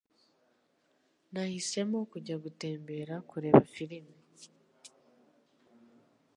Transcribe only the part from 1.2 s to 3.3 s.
Nahisemo kujya gutembera